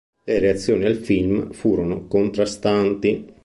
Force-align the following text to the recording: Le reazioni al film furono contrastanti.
Le 0.23 0.39
reazioni 0.39 0.85
al 0.85 0.95
film 0.95 1.51
furono 1.51 2.07
contrastanti. 2.07 3.31